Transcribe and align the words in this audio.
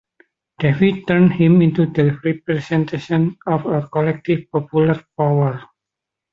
David 0.57 1.05
turned 1.07 1.33
him 1.33 1.61
into 1.61 1.85
the 1.85 2.19
representation 2.23 3.37
of 3.45 3.67
a 3.67 3.87
collective, 3.87 4.49
popular 4.51 4.99
power. 5.15 5.61